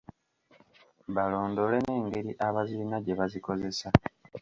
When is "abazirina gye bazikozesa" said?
2.47-3.87